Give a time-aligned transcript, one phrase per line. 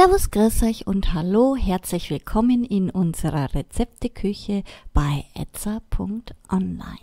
[0.00, 4.62] Servus, grüß euch und hallo, herzlich willkommen in unserer Rezepteküche
[4.94, 7.00] bei etza.online.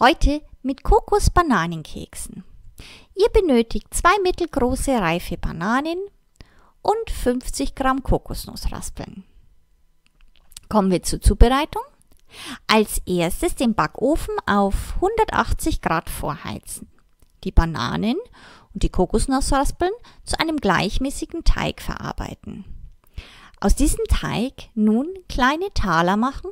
[0.00, 2.44] Heute mit Kokos-Bananenkeksen.
[3.14, 5.96] Ihr benötigt zwei mittelgroße reife Bananen
[6.82, 9.24] und 50 Gramm Kokosnussraspeln.
[10.68, 11.84] Kommen wir zur Zubereitung.
[12.66, 16.86] Als erstes den Backofen auf 180 Grad vorheizen.
[17.44, 18.16] Die Bananen
[18.74, 19.92] und die Kokosnussraspeln
[20.24, 22.64] zu einem gleichmäßigen Teig verarbeiten.
[23.60, 26.50] Aus diesem Teig nun kleine Taler machen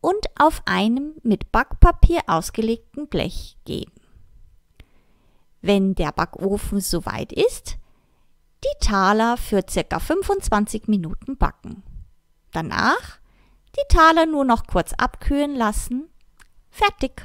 [0.00, 3.92] und auf einem mit Backpapier ausgelegten Blech geben.
[5.62, 7.76] Wenn der Backofen soweit ist,
[8.64, 9.98] die Taler für ca.
[9.98, 11.82] 25 Minuten backen.
[12.52, 13.18] Danach
[13.76, 16.08] die Taler nur noch kurz abkühlen lassen.
[16.70, 17.24] Fertig!